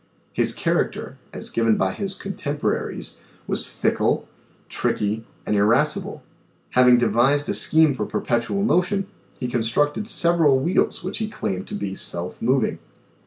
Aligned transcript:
His 0.33 0.55
character, 0.55 1.19
as 1.31 1.51
given 1.51 1.77
by 1.77 1.93
his 1.93 2.15
contemporaries 2.15 3.19
was 3.45 3.67
fickle, 3.67 4.27
tricky, 4.67 5.25
and 5.45 5.55
irascible. 5.55 6.23
Having 6.71 6.97
devised 6.97 7.47
a 7.49 7.53
scheme 7.53 7.93
for 7.93 8.07
perpetual 8.07 8.63
motion 8.63 9.05
he 9.39 9.47
con 9.47 9.61
structed 9.61 10.07
several 10.07 10.57
wheels 10.57 11.03
which 11.03 11.19
he 11.19 11.27
claimed.to 11.29 11.75
be 11.75 11.93
self 11.93 12.41
moving. 12.41 12.79